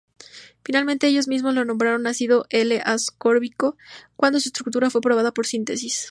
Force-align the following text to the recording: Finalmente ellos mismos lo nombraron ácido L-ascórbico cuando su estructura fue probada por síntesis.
Finalmente 0.63 1.05
ellos 1.05 1.27
mismos 1.27 1.53
lo 1.53 1.63
nombraron 1.63 2.07
ácido 2.07 2.47
L-ascórbico 2.49 3.77
cuando 4.15 4.39
su 4.39 4.49
estructura 4.49 4.89
fue 4.89 4.99
probada 4.99 5.31
por 5.31 5.45
síntesis. 5.45 5.99